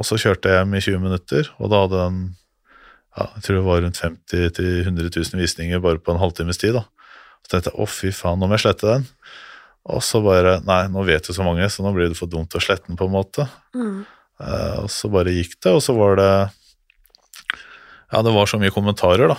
[0.00, 2.20] og så kjørte jeg hjem i 20 minutter, og da hadde den
[3.16, 6.76] ja, jeg tror det var rundt 50 000-100 000 visninger bare på en halvtimes tid.
[6.78, 6.84] da.
[7.42, 9.06] Så tenkte jeg å fy faen, nå må jeg slette den.
[9.90, 12.54] Og så bare Nei, nå vet jo så mange, så nå blir det for dumt
[12.54, 13.48] å slette den, på en måte.
[13.74, 14.04] Mm.
[14.40, 16.32] Eh, og så bare gikk det, og så var det
[18.10, 19.38] Ja, det var så mye kommentarer, da.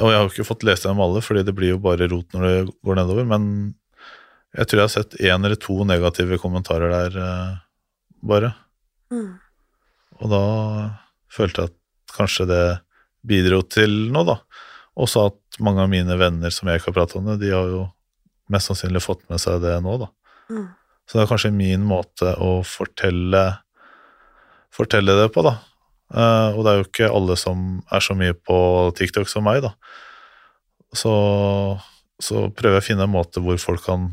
[0.00, 2.32] Og jeg har jo ikke fått lest dem alle, fordi det blir jo bare rot
[2.32, 3.26] når det går nedover.
[3.28, 3.44] Men
[4.56, 7.60] jeg tror jeg har sett én eller to negative kommentarer der, eh,
[8.22, 8.54] bare.
[9.12, 9.34] Mm.
[10.22, 10.44] Og da
[11.32, 12.64] følte jeg at kanskje det
[13.26, 14.38] bidro til nå, da.
[15.00, 17.68] Også at mange av mine venner som jeg ikke har pratet om det, de har
[17.70, 17.82] jo
[18.52, 20.08] mest sannsynlig fått med seg det nå, da.
[20.52, 20.66] Mm.
[21.08, 23.44] Så det er kanskje min måte å fortelle,
[24.74, 25.56] fortelle det på, da.
[26.12, 28.56] Uh, og det er jo ikke alle som er så mye på
[28.98, 29.72] TikTok som meg, da.
[30.92, 31.12] Så,
[32.20, 34.10] så prøver jeg å finne en måte hvor folk kan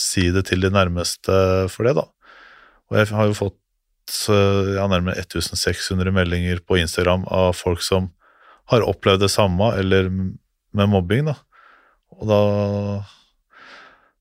[0.00, 1.32] si det til de nærmeste
[1.72, 2.06] for det, da.
[2.90, 8.10] Og jeg har jo fått eh, ja, nærmere 1600 meldinger på Instagram av folk som
[8.70, 11.36] har opplevd det samme, eller med mobbing, da.
[12.20, 12.42] Og da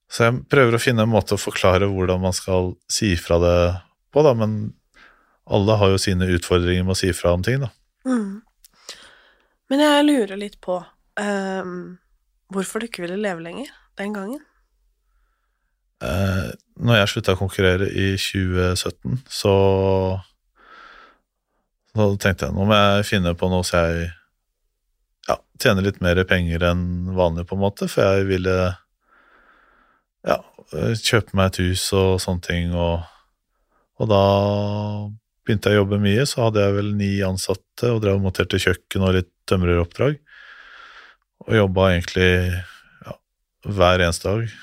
[0.09, 3.57] Så jeg prøver å finne en måte å forklare hvordan man skal si fra det
[4.09, 4.73] på, da, men
[5.45, 7.69] alle har jo sine utfordringer med å si fra om ting, da.
[8.09, 8.41] Mm.
[9.69, 11.99] Men jeg lurer litt på um,
[12.49, 13.69] hvorfor du ikke ville leve lenger
[14.01, 14.41] den gangen.
[15.99, 19.55] Eh, når jeg slutta å konkurrere i 2017, så
[21.89, 24.11] så tenkte jeg nå må jeg finne på noe så jeg
[25.59, 28.55] ja, tjener litt mer penger enn vanlig, på en måte, for jeg ville
[30.27, 30.37] ja,
[30.71, 33.03] kjøpe meg et hus og sånne ting, og,
[33.99, 34.23] og da
[35.43, 38.59] begynte jeg å jobbe mye, så hadde jeg vel ni ansatte og drev og monterte
[38.61, 40.19] kjøkken og litt tømreroppdrag.
[41.47, 43.15] Og jobba egentlig ja,
[43.65, 44.57] hver eneste dag.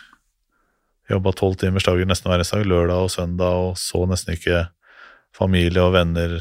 [1.10, 4.66] Jobba tolv timers dager nesten hver eneste dag, lørdag og søndag, og så nesten ikke
[5.34, 6.38] familie og venner.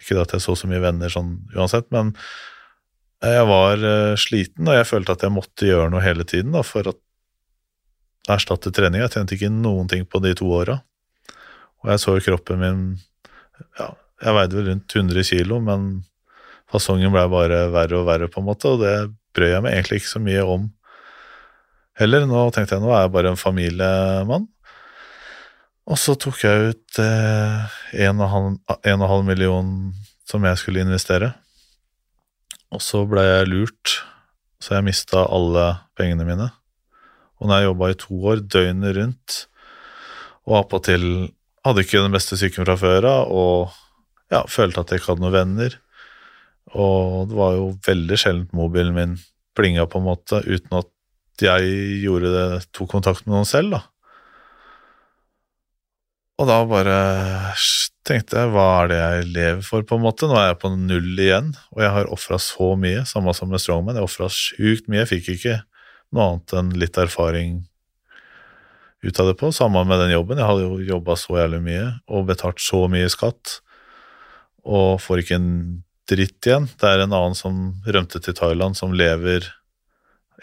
[0.00, 2.14] Ikke at jeg så så mye venner sånn uansett, men
[3.18, 6.62] jeg var eh, sliten, og jeg følte at jeg måtte gjøre noe hele tiden da,
[6.66, 6.94] for å
[8.30, 9.02] erstatte trening.
[9.02, 10.78] Jeg tjente ikke noen ting på de to åra.
[11.82, 12.84] Og jeg så jo kroppen min
[13.78, 15.88] ja, Jeg veide vel rundt 100 kilo, men
[16.70, 18.94] fasongen ble bare verre og verre, på en måte, og det
[19.34, 20.68] brød jeg meg egentlig ikke så mye om
[21.98, 22.26] heller.
[22.26, 24.46] Nå tenkte jeg nå er jeg bare en familiemann.
[25.88, 29.70] Og så tok jeg ut én og million
[30.28, 31.32] som jeg skulle investere.
[32.74, 33.98] Og så ble jeg lurt,
[34.60, 36.50] så jeg mista alle pengene mine.
[37.38, 39.36] Og når jeg jobba i to år, døgnet rundt,
[40.48, 41.04] og appåtil
[41.66, 45.24] hadde ikke den beste psyken fra før av, og ja, følte at jeg ikke hadde
[45.24, 45.76] noen venner.
[46.76, 49.18] Og det var jo veldig sjeldent mobilen min
[49.56, 50.92] plinga, på en måte, uten at
[51.44, 53.84] jeg gjorde det, tok kontakt med noen selv, da.
[56.38, 56.98] Og da bare
[58.08, 60.28] tenkte jeg, hva er det jeg lever for, på en måte?
[60.28, 63.62] Nå er jeg på null igjen, og jeg har ofra så mye, samme som med
[63.62, 63.98] Strongman.
[63.98, 65.58] Jeg ofra sjukt mye, jeg fikk ikke
[66.16, 67.60] noe annet enn litt erfaring
[69.04, 69.52] ut av det på.
[69.54, 73.10] Samme med den jobben, jeg hadde jo jobba så jævlig mye og betalt så mye
[73.12, 73.60] skatt.
[74.68, 75.52] og får ikke en
[76.08, 76.66] dritt igjen.
[76.80, 79.46] Det er en annen som rømte til Thailand, som lever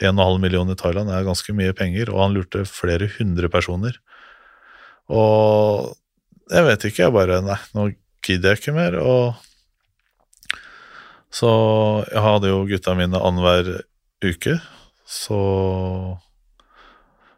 [0.01, 3.99] 1,5 million i Thailand, det er ganske mye penger, og han lurte flere hundre personer.
[5.07, 5.93] Og
[6.51, 7.89] jeg vet ikke, jeg bare Nei, nå
[8.25, 8.97] gidder jeg ikke mer.
[9.01, 9.35] Og
[11.33, 11.51] så
[12.11, 13.81] jeg hadde jo gutta mine annenhver
[14.25, 14.55] uke,
[15.05, 15.39] så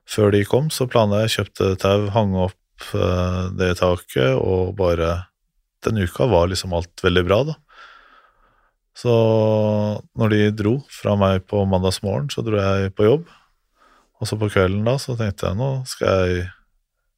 [0.08, 5.26] før de kom, så planla jeg kjøpte tau, hang opp eh, det taket, og bare
[5.86, 7.54] Den uka var liksom alt veldig bra, da.
[8.98, 9.14] Så
[10.18, 13.28] når de dro fra meg på mandagsmorgen, så dro jeg på jobb.
[14.18, 16.48] Og så på kvelden da, så tenkte jeg nå skal jeg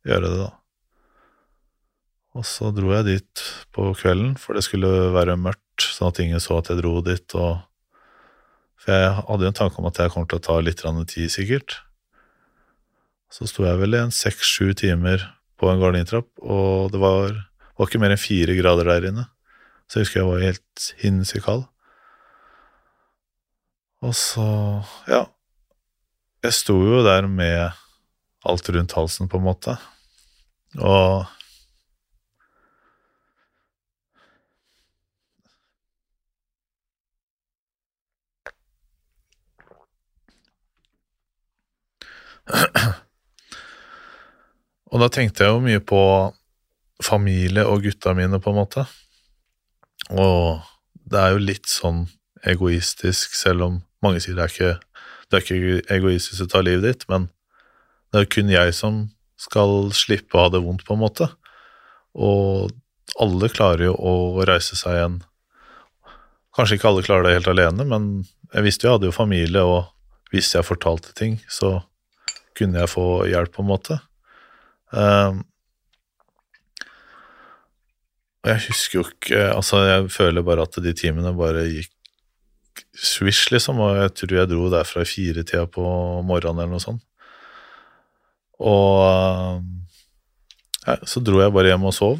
[0.10, 0.59] gjøre det, da.
[2.38, 6.44] Og så dro jeg dit på kvelden, for det skulle være mørkt, sånn at ingen
[6.44, 7.26] så at jeg dro dit.
[7.36, 7.64] Og
[8.80, 11.32] for jeg hadde jo en tanke om at jeg kom til å ta litt tid,
[11.34, 11.80] sikkert.
[13.30, 15.26] Så sto jeg vel i en seks-sju timer
[15.60, 17.34] på en gardintrapp, og det var,
[17.76, 19.26] var, ikke mer enn fire grader der inne.
[19.90, 21.66] Så jeg husker jeg var helt hinsides kald.
[24.06, 24.46] Og så,
[25.12, 25.26] ja
[26.40, 27.76] Jeg sto jo der med
[28.48, 29.76] alt rundt halsen, på en måte.
[30.80, 31.28] Og
[44.90, 46.02] Og da tenkte jeg jo mye på
[47.04, 48.86] familie og gutta mine, på en måte.
[50.10, 50.64] Og
[51.10, 52.08] det er jo litt sånn
[52.48, 54.74] egoistisk, selv om mange sier det er ikke,
[55.30, 57.28] det er ikke egoistisk å ta livet ditt, men
[58.10, 59.02] det er jo kun jeg som
[59.40, 61.30] skal slippe å ha det vondt, på en måte.
[62.18, 62.72] Og
[63.22, 64.14] alle klarer jo å
[64.48, 65.20] reise seg igjen.
[66.56, 68.10] Kanskje ikke alle klarer det helt alene, men
[68.56, 71.78] jeg visste jo jeg hadde jo familie, og hvis jeg fortalte ting, så
[72.60, 74.00] kunne jeg få hjelp, på en måte.
[74.92, 75.44] Um,
[78.40, 81.94] og jeg husker jo ikke Altså, jeg føler bare at de timene bare gikk
[82.96, 85.84] swish, liksom, og jeg tror jeg dro derfra i firetida på
[86.26, 87.04] morgenen eller noe sånt.
[88.60, 89.64] Og
[90.86, 92.18] ja, så dro jeg bare hjem og sov,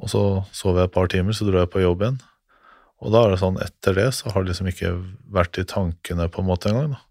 [0.00, 0.22] og så
[0.56, 2.18] sov jeg et par timer, så dro jeg på jobb igjen.
[3.04, 4.94] Og da er det sånn, etter det så har det liksom ikke
[5.32, 7.04] vært i tankene på en måte engang, da.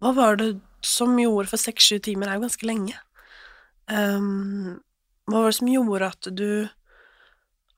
[0.00, 2.96] Hva var det som gjorde For seks-sju timer er jo ganske lenge.
[3.90, 4.78] Um,
[5.30, 6.50] hva var det som gjorde at du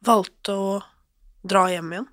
[0.06, 0.68] valgte å
[1.46, 2.08] dra hjem igjen?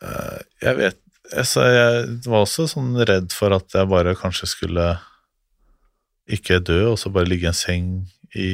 [0.00, 1.00] Uh, jeg vet
[1.36, 4.86] altså, Jeg var også sånn redd for at jeg bare kanskje skulle
[6.30, 7.88] ikke dø, og så bare ligge i en seng
[8.38, 8.50] i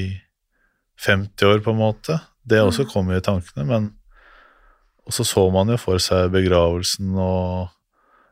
[1.05, 2.17] 50 år, på en måte.
[2.41, 2.91] Det også mm.
[2.93, 3.93] kom jo i tankene, men
[5.07, 7.69] Og så så man jo for seg begravelsen, og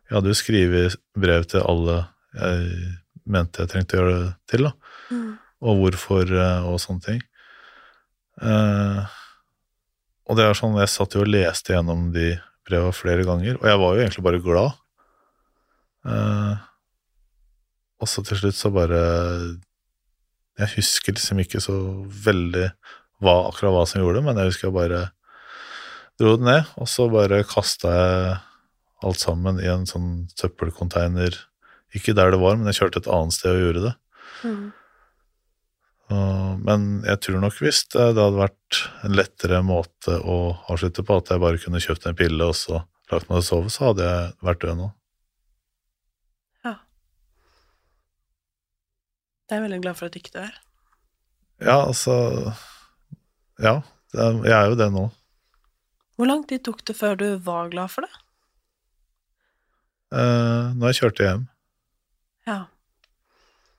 [0.09, 2.03] jeg hadde jo skrevet brev til alle
[2.35, 2.95] jeg
[3.31, 4.73] mente jeg trengte å gjøre det til, da.
[5.15, 5.29] Mm.
[5.65, 7.21] Og hvorfor eh, og sånne ting.
[8.43, 9.07] Uh,
[10.27, 12.35] og det er sånn, jeg satt jo og leste gjennom de
[12.67, 14.81] breva flere ganger, og jeg var jo egentlig bare glad.
[16.05, 16.57] Uh,
[18.03, 18.99] og så til slutt så bare
[20.59, 21.73] Jeg husker liksom ikke så
[22.27, 22.67] veldig
[23.25, 25.01] hva, akkurat hva som gjorde det, men jeg husker jeg bare
[26.21, 28.35] dro det ned, og så bare kasta jeg
[29.05, 31.37] alt sammen i en sånn søppelcontainer
[31.95, 33.93] ikke der det var, men jeg kjørte et annet sted og gjorde det.
[34.45, 34.65] Mm.
[36.13, 40.39] Uh, men jeg tror nok hvis det, det, hadde vært en lettere måte å
[40.73, 43.47] avslutte på, at jeg bare kunne kjøpt en pille og så lagt meg til å
[43.47, 44.91] sove, så hadde jeg vært død nå.
[46.67, 46.75] Ja.
[49.49, 50.61] Jeg er veldig glad for at du ikke dør.
[51.63, 52.15] Ja, altså
[53.63, 53.79] Ja,
[54.13, 55.07] jeg er jo det nå.
[56.19, 58.24] Hvor lang tid tok det før du var glad for det?
[60.13, 61.47] Uh, når jeg kjørte hjem.
[62.49, 62.59] Ja.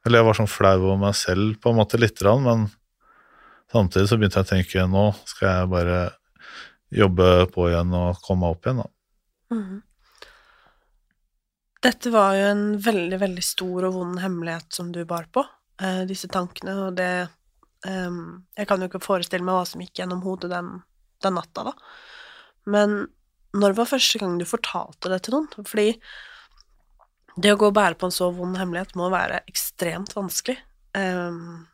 [0.05, 2.67] Eller jeg var sånn flau over meg selv på en måte lite grann, men
[3.73, 5.99] samtidig så begynte jeg å tenke nå skal jeg bare
[6.95, 8.91] jobbe på igjen og komme meg opp igjen, da.
[9.55, 9.81] Mm.
[11.85, 15.43] Dette var jo en veldig, veldig stor og vond hemmelighet som du bar på,
[15.81, 17.27] eh, disse tankene, og det
[17.85, 18.21] eh,
[18.57, 20.71] Jeg kan jo ikke forestille meg hva som gikk gjennom hodet den,
[21.21, 21.73] den natta, da.
[22.65, 23.03] Men
[23.55, 25.67] når var første gang du fortalte det til noen?
[25.67, 25.89] Fordi
[27.35, 30.57] det å gå og bære på en så vond hemmelighet må være ekstremt vanskelig.
[30.95, 31.65] Um,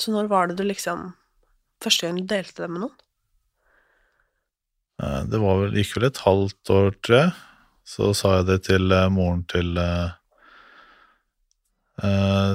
[0.00, 1.10] så når var det du liksom
[1.82, 2.98] Første gang du delte det med noen?
[5.02, 7.32] Eh, det var vel, gikk vel et halvt år, jeg.
[7.82, 10.14] Så sa jeg det til uh, moren til uh,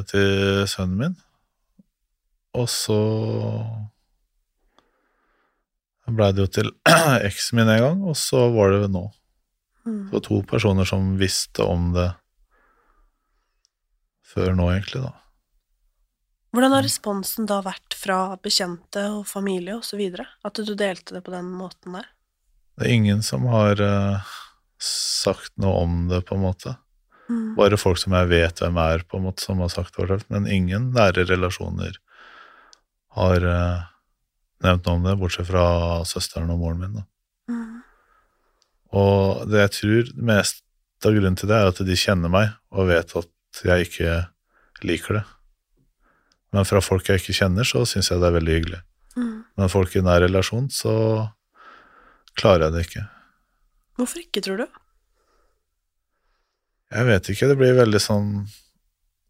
[0.08, 1.18] til sønnen min.
[2.56, 3.02] Og så
[6.16, 6.72] blei det jo til
[7.28, 9.08] eksen min en gang, og så var det nå.
[9.88, 10.08] Mm.
[10.08, 12.12] Det var to personer som visste om det
[14.28, 15.14] før nå, egentlig, da.
[16.56, 20.26] Hvordan har responsen da vært fra bekjente og familie videre?
[20.48, 22.08] At du delte det på den måten der?
[22.78, 24.32] Det er ingen som har eh,
[24.82, 26.76] sagt noe om det, på en måte.
[27.28, 27.56] Mm.
[27.58, 30.22] Bare folk som jeg vet hvem er, på en måte, som har sagt det.
[30.34, 32.00] Men ingen nære relasjoner
[33.18, 33.86] har eh,
[34.66, 35.66] nevnt noe om det, bortsett fra
[36.08, 36.98] søsteren og moren min.
[36.98, 37.06] Da.
[37.52, 37.80] Mm.
[38.98, 40.64] Og det jeg tror mest
[41.06, 44.20] av grunnen til det, er at de kjenner meg og vet at jeg ikke
[44.88, 45.26] liker det.
[46.56, 48.82] Men fra folk jeg ikke kjenner, så syns jeg det er veldig hyggelig.
[49.18, 49.36] Mm.
[49.60, 50.94] Men folk i nær relasjon, så
[52.38, 53.06] klarer jeg det ikke.
[53.98, 54.68] Hvorfor ikke, tror du?
[56.94, 58.30] Jeg vet ikke, det blir veldig sånn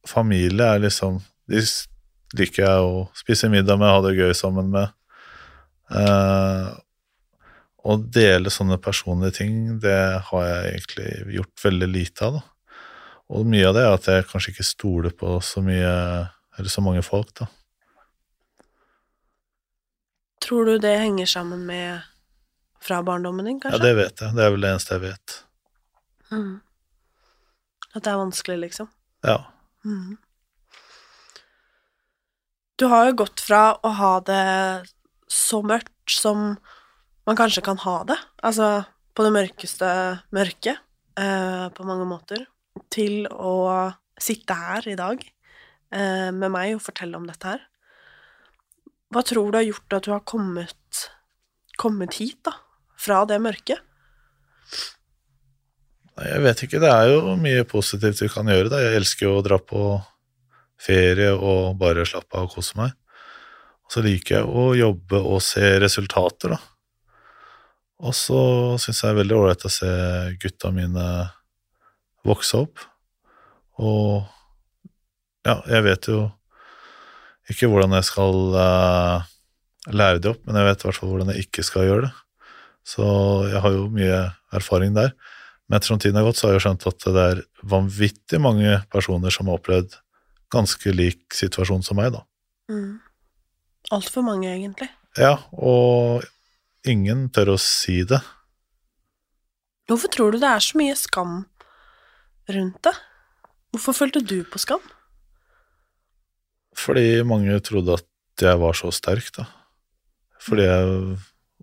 [0.07, 1.15] Familie er liksom
[1.49, 1.61] De
[2.37, 4.91] liker jeg å spise middag med, ha det gøy sammen med.
[5.91, 6.67] Eh,
[7.87, 12.81] å dele sånne personlige ting, det har jeg egentlig gjort veldig lite av, da.
[13.37, 15.93] Og mye av det er at jeg kanskje ikke stoler på så mye,
[16.57, 17.47] eller så mange folk, da.
[20.43, 22.05] Tror du det henger sammen med
[22.83, 24.35] fra barndommen din, Ja, det vet jeg.
[24.35, 25.35] Det er vel det eneste jeg vet.
[26.31, 26.53] Mm.
[27.95, 28.89] At det er vanskelig, liksom?
[29.25, 29.37] Ja.
[29.83, 30.17] Mm.
[32.77, 34.43] Du har jo gått fra å ha det
[35.27, 36.55] så mørkt som
[37.27, 38.85] man kanskje kan ha det, altså
[39.17, 39.87] på det mørkeste
[40.35, 40.79] mørket,
[41.19, 42.45] eh, på mange måter,
[42.93, 45.21] til å sitte her i dag
[45.91, 47.65] eh, med meg og fortelle om dette her.
[49.13, 51.03] Hva tror du har gjort at du har kommet,
[51.79, 52.53] kommet hit, da?
[52.97, 53.83] Fra det mørket?
[56.17, 58.71] Nei, Jeg vet ikke, det er jo mye positivt vi kan gjøre.
[58.73, 58.81] Da.
[58.83, 59.83] Jeg elsker jo å dra på
[60.81, 62.95] ferie og bare slappe av og kose meg.
[63.87, 66.59] Og så liker jeg å jobbe og se resultater, da.
[68.03, 68.39] Og så
[68.77, 69.91] syns jeg det er veldig ålreit å se
[70.41, 71.05] gutta mine
[72.27, 72.83] vokse opp.
[73.81, 74.27] Og
[75.47, 76.19] ja, jeg vet jo
[77.47, 79.25] ikke hvordan jeg skal uh,
[79.87, 82.13] lære det opp, men jeg vet i hvert fall hvordan jeg ikke skal gjøre det.
[82.87, 83.07] Så
[83.47, 84.19] jeg har jo mye
[84.55, 85.15] erfaring der.
[85.67, 89.33] Men ettersom tiden har gått, så har jeg skjønt at det er vanvittig mange personer
[89.33, 89.97] som har opplevd
[90.53, 92.23] ganske lik situasjon som meg, da.
[92.71, 92.99] Mm.
[93.93, 94.89] Altfor mange, egentlig.
[95.17, 96.25] Ja, og
[96.87, 98.19] ingen tør å si det.
[99.87, 101.39] Hvorfor tror du det er så mye skam
[102.51, 102.93] rundt det?
[103.71, 104.83] Hvorfor følte du på skam?
[106.77, 109.47] Fordi mange trodde at jeg var så sterk, da.
[110.43, 111.17] Fordi jeg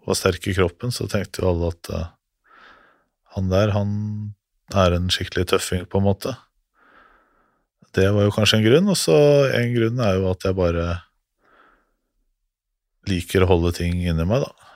[0.04, 2.08] var sterk i kroppen, så tenkte jo alle at uh,
[3.36, 3.92] han der, han
[4.74, 6.34] er en skikkelig tøffing, på en måte.
[7.94, 9.16] Det var jo kanskje en grunn, og så
[9.54, 10.86] en grunn er jo at jeg bare
[13.10, 14.70] liker å holde ting inni meg, da.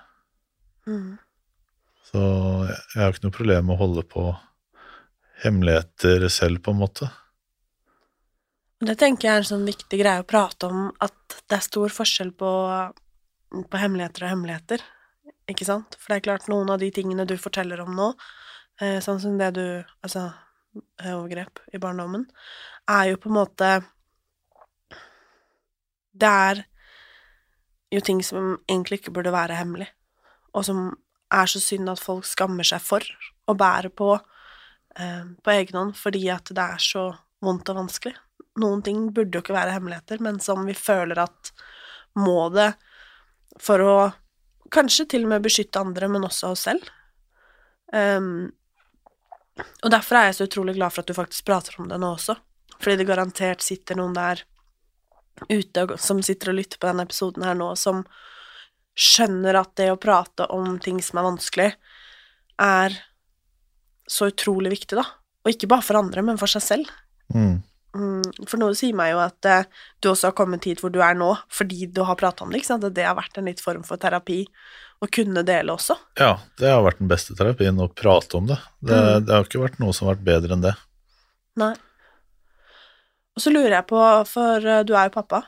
[0.89, 1.17] Mm.
[2.09, 2.21] Så
[2.95, 4.29] jeg har ikke noe problem med å holde på
[5.43, 7.09] hemmeligheter selv, på en måte.
[8.79, 11.93] Det tenker jeg er en sånn viktig greie å prate om, at det er stor
[11.93, 12.51] forskjell på,
[13.71, 14.85] på hemmeligheter og hemmeligheter,
[15.51, 15.97] ikke sant?
[15.99, 18.13] For det er klart, noen av de tingene du forteller om nå,
[18.81, 19.67] eh, sånn som det du
[20.05, 20.29] Altså,
[21.03, 22.29] overgrep i barndommen,
[22.89, 23.71] er jo på en måte
[26.19, 26.63] Det er
[27.95, 29.89] jo ting som egentlig ikke burde være hemmelig,
[30.53, 30.91] og som
[31.33, 33.05] er så synd at folk skammer seg for
[33.49, 37.11] å bære på eh, på egen hånd fordi at det er så
[37.45, 38.15] vondt og vanskelig.
[38.59, 41.53] Noen ting burde jo ikke være hemmeligheter, men som vi føler at
[42.19, 42.73] må det
[43.63, 43.97] for å
[44.75, 46.89] kanskje til og med beskytte andre, men også oss selv.
[47.93, 48.51] Um,
[49.83, 52.13] og derfor er jeg så utrolig glad for at du faktisk prater om det nå
[52.17, 52.37] også,
[52.77, 54.45] fordi det garantert sitter noen der
[55.51, 58.05] ute og- som sitter og lytter på denne episoden her nå, som
[58.99, 61.73] skjønner at det å prate om ting som er vanskelig,
[62.59, 62.97] er
[64.09, 65.05] så utrolig viktig, da.
[65.47, 66.91] Og ikke bare for andre, men for seg selv.
[67.35, 67.63] Mm.
[67.95, 69.65] Mm, For noe sier meg jo at eh,
[70.03, 72.61] du også har kommet hit hvor du er nå, fordi du har prata om det,
[72.61, 72.85] ikke sant?
[72.85, 74.43] At det har vært en litt form for terapi
[75.01, 75.97] å kunne dele også.
[76.19, 78.59] Ja, det har vært den beste terapien, å prate om det.
[78.83, 79.25] Det, Mm.
[79.27, 80.75] det har ikke vært noe som har vært bedre enn det.
[81.57, 81.75] Nei.
[83.39, 85.39] Og så lurer jeg på, for eh, du er jo pappa,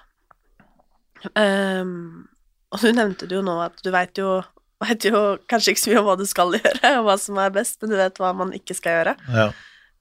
[1.35, 2.27] um,
[2.71, 4.37] og du nevnte det jo nå at du veit jo,
[4.85, 7.51] vet jo kanskje ikke så mye om hva du skal gjøre, og hva som er
[7.57, 9.17] best, men du vet hva man ikke skal gjøre.
[9.35, 9.49] Ja.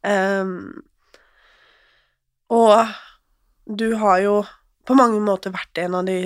[0.05, 0.53] Um,
[2.53, 2.93] og
[3.79, 4.35] du har jo
[4.89, 6.19] på mange måter vært en av de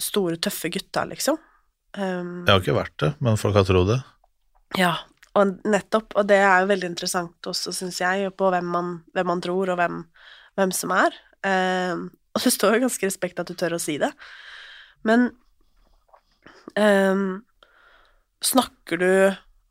[0.00, 1.38] store, tøffe gutta, liksom.
[1.98, 4.00] Um, Jeg har ikke vært det, men folk har trodd det.
[4.78, 4.92] ja,
[5.38, 9.28] og nettopp, og det er jo veldig interessant også, syns jeg, på hvem man, hvem
[9.30, 10.00] man tror, og hvem,
[10.60, 11.16] hvem som er.
[11.46, 11.94] Eh,
[12.30, 14.10] og det står jo ganske respekt at du tør å si det.
[15.08, 15.30] Men
[16.78, 17.22] eh,
[18.44, 19.12] snakker du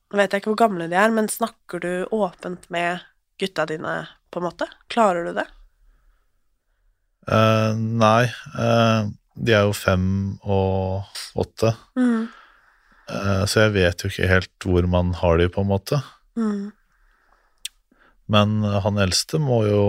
[0.09, 3.03] Nå vet jeg ikke hvor gamle de er, men snakker du åpent med
[3.37, 4.65] gutta dine, på en måte?
[4.89, 5.43] Klarer du det?
[7.29, 8.23] Eh, nei,
[8.57, 9.03] eh,
[9.37, 10.07] de er jo fem
[10.41, 11.05] og
[11.37, 12.25] åtte, Mm.
[13.13, 16.01] eh, så jeg vet jo ikke helt hvor man har de, på en måte.
[16.35, 16.71] Mm.
[18.33, 19.83] Men han eldste må jo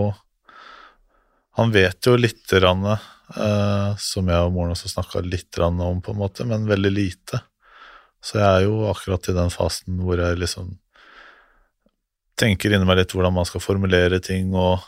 [1.61, 6.15] Han vet jo lite grann, eh, som jeg og moren også snakka litt om, på
[6.15, 7.43] en måte, men veldig lite.
[8.25, 10.73] Så jeg er jo akkurat i den fasen hvor jeg liksom
[12.41, 14.81] tenker inni meg litt hvordan man skal formulere ting, og,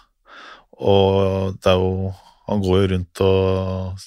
[0.81, 2.13] og det er jo
[2.49, 4.01] Han går jo rundt og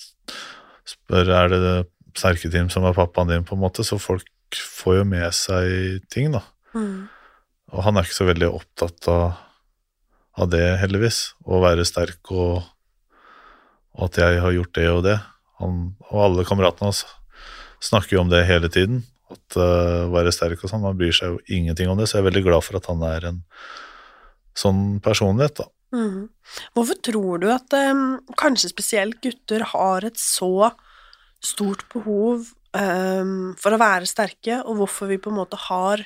[0.85, 1.75] spør er det det
[2.19, 6.31] Serketim som er pappaen din, på en måte, så folk får jo med seg ting,
[6.31, 6.41] da.
[6.75, 7.07] Mm.
[7.75, 9.39] Og han er ikke så veldig opptatt av,
[10.39, 11.33] av det, heldigvis.
[11.47, 12.63] Å være sterk og,
[13.95, 15.17] og at jeg har gjort det og det.
[15.61, 17.05] Han, og alle kameratene hans
[17.83, 19.03] snakker jo om det hele tiden.
[19.31, 20.83] At uh, være sterk og sånn.
[20.83, 23.05] Man bryr seg jo ingenting om det, så jeg er veldig glad for at han
[23.07, 23.41] er en
[24.55, 25.69] sånn personlighet, da.
[25.95, 26.27] Mm.
[26.75, 30.71] Hvorfor tror du at um, kanskje spesielt gutter har et så
[31.45, 36.03] stort behov um, for å være sterke, og hvorfor vi på en måte har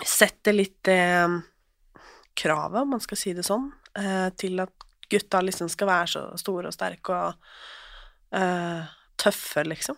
[0.00, 1.00] sett det litt det
[2.38, 6.22] kravet, om man skal si det sånn, eh, til at gutta liksom skal være så
[6.38, 7.32] store og sterke og
[8.38, 8.84] uh,
[9.18, 9.96] tøffe, liksom?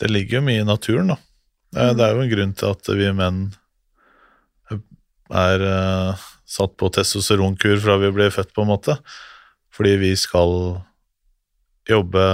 [0.00, 1.18] Det ligger jo mye i naturen, da.
[1.76, 1.98] Mm.
[1.98, 3.42] Det er jo en grunn til at vi menn
[5.32, 8.96] er uh, satt på testosteronkur fra vi ble født, på en måte.
[9.72, 10.82] Fordi vi skal
[11.88, 12.24] jobbe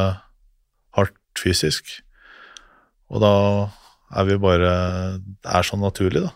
[0.98, 1.92] hardt fysisk.
[3.08, 3.34] Og da
[4.18, 4.72] er vi bare
[5.20, 6.32] Det er sånn naturlig, da.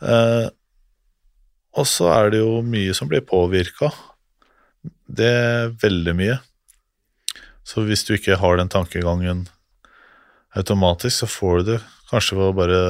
[0.00, 0.46] Eh,
[1.76, 3.92] og så er det jo mye som blir påvirka.
[5.06, 6.36] Det er veldig mye.
[7.66, 9.44] Så hvis du ikke har den tankegangen
[10.58, 12.82] automatisk, så får du det kanskje ved å bare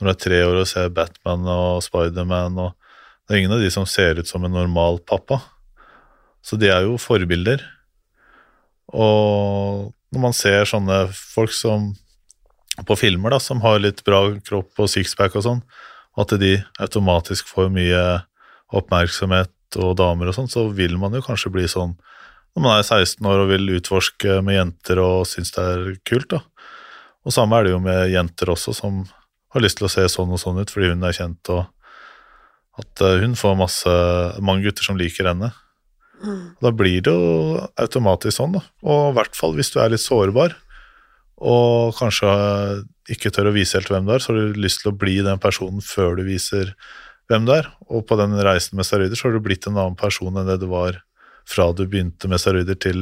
[0.00, 2.70] Når du er tre år og ser Batman og Spiderman og
[3.28, 5.42] Det er ingen av de som ser ut som en normal pappa.
[6.42, 7.60] Så de er jo forbilder.
[8.90, 11.92] Og når man ser sånne folk som
[12.86, 15.62] på filmer, da, som har litt bra kropp og sixpack og sånn,
[16.18, 18.02] at de automatisk får mye
[18.74, 21.94] oppmerksomhet og damer og sånn, så vil man jo kanskje bli sånn
[22.56, 26.32] når man er 16 år og vil utforske med jenter og syns det er kult,
[26.32, 26.40] da.
[27.22, 29.04] Og samme er det jo med jenter også, som
[29.54, 33.04] har lyst til å se sånn og sånn ut fordi hun er kjent, og at
[33.06, 33.94] eh, hun får masse,
[34.42, 35.52] mange gutter som liker henne.
[36.60, 38.64] Da blir det jo automatisk sånn, da.
[38.84, 40.56] Og i hvert fall hvis du er litt sårbar,
[41.40, 42.30] og kanskje
[43.10, 45.18] ikke tør å vise helt hvem du er, så har du lyst til å bli
[45.24, 46.74] den personen før du viser
[47.30, 47.70] hvem du er.
[47.88, 50.60] Og på den reisen med steroider så har du blitt en annen person enn det
[50.60, 51.00] du var
[51.48, 53.00] fra du begynte med steroider til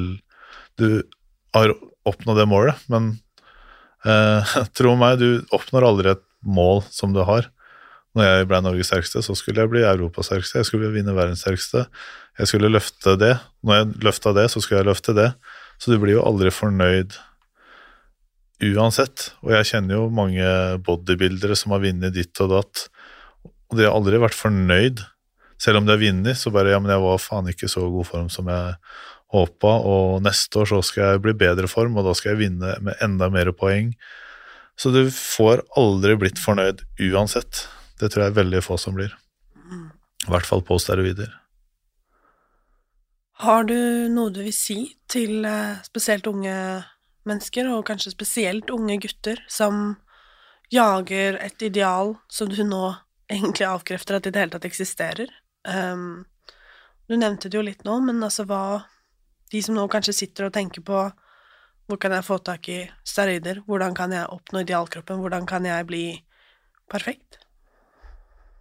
[0.78, 1.02] du
[1.56, 1.74] har
[2.08, 2.88] oppnådd det målet.
[2.92, 3.16] Men
[4.06, 7.50] eh, tro meg, du oppnår aldri et mål som du har.
[8.16, 10.62] Når jeg ble Norges sterkeste, så skulle jeg bli Europas sterkeste.
[10.62, 11.84] Jeg skulle vinne verdens sterkeste.
[12.38, 13.34] Jeg skulle løfte det.
[13.66, 15.32] Når jeg løfta det, så skulle jeg løfte det.
[15.78, 17.18] Så du blir jo aldri fornøyd
[18.64, 19.30] uansett.
[19.44, 20.46] Og jeg kjenner jo mange
[20.86, 22.88] bodybuildere som har vunnet ditt og datt,
[23.68, 25.04] og de har aldri vært fornøyd.
[25.58, 28.06] Selv om de har vunnet, så bare ja, men jeg var faen ikke så god
[28.08, 28.76] form som jeg
[29.34, 32.76] håpa, og neste år så skal jeg bli bedre form, og da skal jeg vinne
[32.84, 33.92] med enda mer poeng.
[34.78, 37.66] Så du får aldri blitt fornøyd uansett.
[37.98, 39.10] Det tror jeg er veldig få som blir.
[40.28, 41.32] I hvert fall på steroider.
[43.42, 43.78] Har du
[44.10, 44.80] noe du vil si
[45.10, 46.54] til eh, spesielt unge
[47.28, 49.96] mennesker, og kanskje spesielt unge gutter, som
[50.72, 52.90] jager et ideal som du nå
[53.28, 55.30] egentlig avkrefter at i det hele tatt eksisterer?
[55.68, 56.24] Um,
[57.08, 58.84] du nevnte det jo litt nå, men altså hva
[59.48, 61.06] De som nå kanskje sitter og tenker på
[61.88, 65.86] hvor kan jeg få tak i steroider, hvordan kan jeg oppnå idealkroppen, hvordan kan jeg
[65.88, 66.02] bli
[66.92, 67.38] perfekt?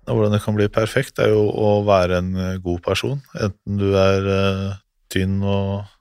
[0.08, 3.20] Hvordan det kan bli perfekt, er jo å være en eh, god person.
[3.36, 4.78] Enten du er uh,
[5.12, 5.92] tynn og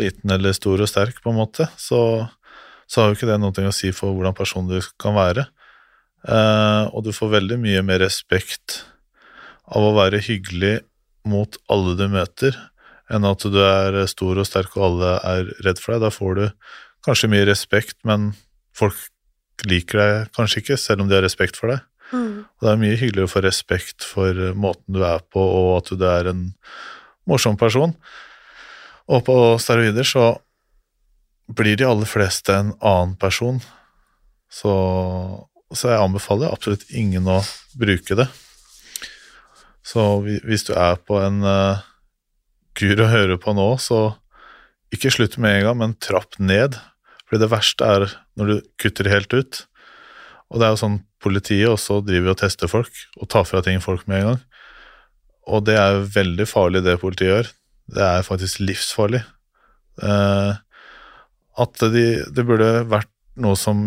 [0.00, 2.00] liten eller stor og sterk, på en måte, så,
[2.90, 5.46] så har jo ikke det noe å si for hvordan person du kan være.
[6.28, 8.82] Eh, og du får veldig mye mer respekt
[9.70, 10.80] av å være hyggelig
[11.28, 12.56] mot alle du møter,
[13.10, 16.04] enn at du er stor og sterk og alle er redd for deg.
[16.04, 16.44] Da får du
[17.06, 18.32] kanskje mye respekt, men
[18.76, 18.98] folk
[19.68, 21.84] liker deg kanskje ikke, selv om de har respekt for deg.
[22.10, 22.46] Mm.
[22.46, 25.92] Og det er mye hyggeligere å få respekt for måten du er på, og at
[25.94, 26.48] du er en
[27.28, 27.94] morsom person.
[29.10, 30.32] Og på steroider så
[31.50, 33.58] blir de aller fleste en annen person.
[34.50, 34.72] Så,
[35.74, 37.40] så jeg anbefaler absolutt ingen å
[37.78, 38.28] bruke det.
[39.86, 41.82] Så hvis du er på en uh,
[42.78, 44.12] kur å høre på nå, så
[44.94, 46.78] ikke slutt med en gang, men trapp ned.
[47.26, 48.06] Fordi det verste er
[48.38, 49.64] når du kutter helt ut.
[50.50, 53.82] Og det er jo sånn politiet også driver og tester folk og tar fra ting
[53.84, 54.40] folk med en gang.
[55.50, 57.50] Og det er veldig farlig det politiet gjør.
[57.94, 59.22] Det er faktisk livsfarlig.
[60.02, 60.52] Eh,
[61.60, 63.10] at de, det burde vært
[63.40, 63.80] noe som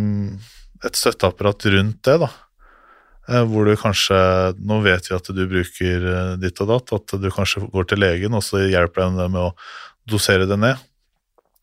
[0.84, 2.30] et støtteapparat rundt det, da.
[3.32, 4.18] Eh, hvor du kanskje
[4.68, 8.04] Nå vet vi at du bruker eh, ditt og datt, at du kanskje går til
[8.04, 9.54] legen, og så hjelper den med å
[10.10, 10.82] dosere det ned.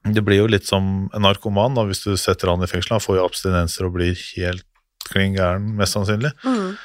[0.00, 2.96] Det blir jo litt som en narkoman da, hvis du setter han i fengsel.
[2.96, 4.64] Han får jo abstinenser og blir helt
[5.10, 6.32] klin gæren, mest sannsynlig.
[6.46, 6.78] Mm.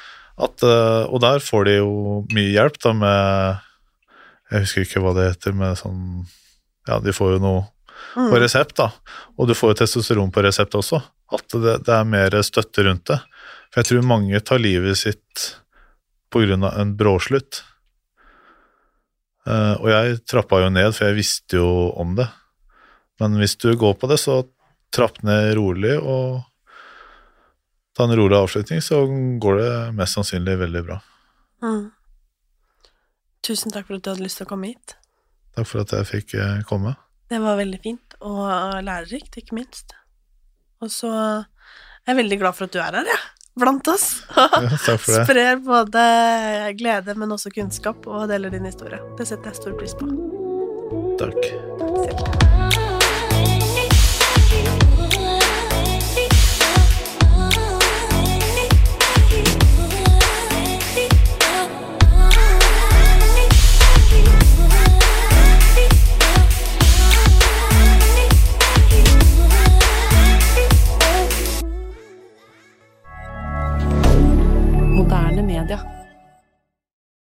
[0.44, 1.92] At, eh, og der får de jo
[2.34, 3.64] mye hjelp da med
[4.50, 6.02] Jeg husker ikke hva det heter, med sånn
[6.86, 7.64] Ja, de får jo noe
[8.16, 8.30] Mm.
[8.30, 8.90] på resept, da.
[9.38, 11.00] Og du får jo testosteron på resept også.
[11.32, 13.18] At det, det er mer støtte rundt det.
[13.72, 15.46] For jeg tror mange tar livet sitt
[16.32, 17.62] på grunn av en bråslutt.
[19.46, 22.28] Uh, og jeg trappa jo ned, for jeg visste jo om det.
[23.20, 24.42] Men hvis du går på det, så
[24.94, 26.42] trapp ned rolig, og
[27.96, 29.04] ta en rolig avslutning, så
[29.40, 30.98] går det mest sannsynlig veldig bra.
[31.64, 31.84] Mm.
[33.46, 34.96] Tusen takk for at du hadde lyst til å komme hit.
[35.56, 36.96] Takk for at jeg fikk eh, komme.
[37.30, 38.42] Det var veldig fint, og
[38.86, 39.94] lærerikt, ikke minst.
[40.82, 43.18] Og så er jeg veldig glad for at du er her, jeg.
[43.18, 44.06] Ja, blant oss.
[44.86, 45.24] takk for det.
[45.26, 46.06] Sprer både
[46.78, 49.02] glede, men også kunnskap, og deler din historie.
[49.18, 50.10] Det setter jeg stor pris på.
[51.22, 52.35] Takk.
[75.72, 75.95] القادة